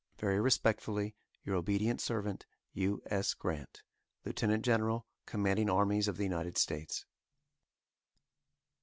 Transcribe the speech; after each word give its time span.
Very 0.17 0.41
respectfully, 0.41 1.13
Your 1.45 1.55
obedient 1.57 2.01
servant, 2.01 2.47
U. 2.73 3.03
S. 3.05 3.35
GRANT, 3.35 3.83
Lieut. 4.25 4.61
General, 4.63 5.05
Commanding 5.27 5.69
Armies 5.69 6.07
of 6.07 6.17
the 6.17 6.23
United 6.23 6.57
States. 6.57 7.05